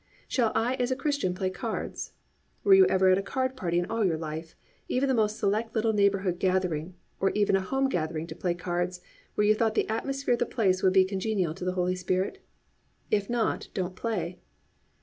[0.27, 2.13] Shall I as a Christian play cards?
[2.63, 4.55] Were you ever at a card party in all your life,
[4.87, 9.01] even the most select little neighbourhood gathering, or even a home gathering to play cards,
[9.35, 12.39] where you thought the atmosphere of the place would be congenial to the Holy Spirit?
[13.11, 14.39] If not, don't play.